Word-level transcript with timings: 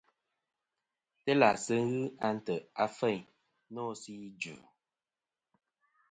Telàsɨ 1.23 1.75
ghɨ 1.89 2.01
a 2.27 2.27
ntè' 2.37 2.67
afeyn 2.83 3.21
nô 3.73 3.83
sɨ 4.01 4.11
idvɨ̀. 4.27 4.57